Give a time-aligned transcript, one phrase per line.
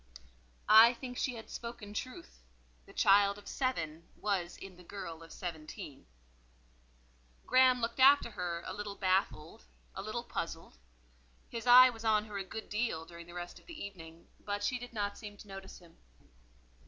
[0.67, 2.41] I think she had spoken truth:
[2.87, 6.07] the child of seven was in the girl of seventeen.
[7.45, 10.79] Graham looked after her a little baffled, a little puzzled;
[11.49, 14.63] his eye was on her a good deal during the rest of the evening, but
[14.63, 15.95] she did not seem to notice him.